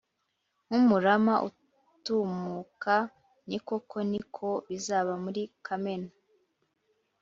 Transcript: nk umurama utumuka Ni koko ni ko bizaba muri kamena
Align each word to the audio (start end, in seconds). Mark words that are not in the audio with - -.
nk 0.65 0.71
umurama 0.79 1.33
utumuka 1.49 2.95
Ni 3.47 3.59
koko 3.67 3.97
ni 4.11 4.21
ko 4.35 4.49
bizaba 4.69 5.11
muri 5.23 5.41
kamena 5.65 6.09